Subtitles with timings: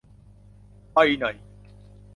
[0.93, 1.25] ไปไหน!